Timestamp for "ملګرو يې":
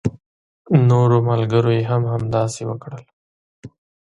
1.29-1.83